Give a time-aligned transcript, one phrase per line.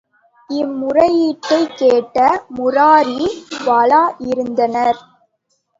[0.49, 2.17] இம்முறையீட்டைக் கேட்ட
[2.57, 3.29] முராரி
[3.65, 5.01] வாளா இருந்தனர்.